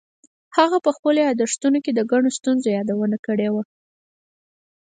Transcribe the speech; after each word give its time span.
هغه 0.57 0.77
په 0.85 0.91
خپلو 0.95 1.19
یادښتونو 1.27 1.77
کې 1.83 1.91
د 1.93 1.99
ګڼو 2.11 2.29
ستونزو 2.37 2.67
یادونه 2.77 3.17
کړې 3.25 3.47
ده. 3.53 3.63